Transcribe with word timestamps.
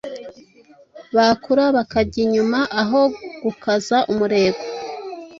Bakura 1.15 1.65
bajya 1.75 2.17
inyuma 2.25 2.59
aho 2.81 3.01
gukaza 3.43 3.97
umurego 4.11 4.61